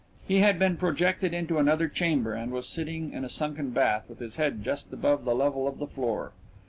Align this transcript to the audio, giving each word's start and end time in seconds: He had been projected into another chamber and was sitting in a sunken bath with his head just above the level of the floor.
He 0.27 0.39
had 0.39 0.57
been 0.57 0.77
projected 0.77 1.31
into 1.31 1.59
another 1.59 1.87
chamber 1.87 2.33
and 2.33 2.51
was 2.51 2.67
sitting 2.67 3.13
in 3.13 3.23
a 3.23 3.29
sunken 3.29 3.69
bath 3.69 4.09
with 4.09 4.17
his 4.17 4.35
head 4.37 4.63
just 4.63 4.91
above 4.91 5.25
the 5.25 5.35
level 5.35 5.67
of 5.67 5.77
the 5.77 5.85
floor. 5.85 6.31